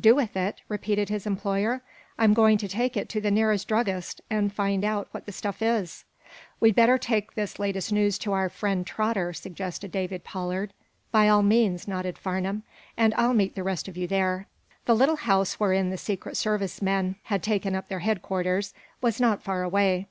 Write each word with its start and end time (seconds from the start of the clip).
"Do 0.00 0.14
with 0.14 0.38
it?" 0.38 0.62
repeated 0.70 1.10
his 1.10 1.26
employer. 1.26 1.82
"I'm 2.18 2.32
going 2.32 2.56
to 2.56 2.66
take 2.66 2.96
it 2.96 3.10
to 3.10 3.20
the 3.20 3.30
nearest 3.30 3.68
druggist, 3.68 4.22
and 4.30 4.50
find 4.50 4.82
out 4.86 5.08
what 5.10 5.26
the 5.26 5.32
stuff 5.32 5.60
is." 5.60 6.06
"We'd 6.60 6.74
better 6.74 6.96
take 6.96 7.34
this 7.34 7.58
latest 7.58 7.92
news 7.92 8.16
to 8.20 8.32
our 8.32 8.48
friend 8.48 8.86
Trotter," 8.86 9.34
suggested 9.34 9.92
David 9.92 10.24
Pollard. 10.24 10.72
"By 11.12 11.28
all 11.28 11.42
means," 11.42 11.86
nodded 11.86 12.16
Farnum. 12.16 12.62
"And 12.96 13.12
I'll 13.18 13.34
meet 13.34 13.54
the 13.54 13.62
rest 13.62 13.86
of 13.86 13.98
you 13.98 14.08
there." 14.08 14.46
The 14.86 14.96
little 14.96 15.16
house 15.16 15.60
wherein 15.60 15.90
the 15.90 15.98
Secret 15.98 16.38
Service, 16.38 16.80
men 16.80 17.16
had 17.24 17.42
taken 17.42 17.74
up 17.74 17.88
their 17.88 17.98
headquarters 17.98 18.72
was 19.02 19.20
not 19.20 19.42
far 19.42 19.62
away. 19.62 20.06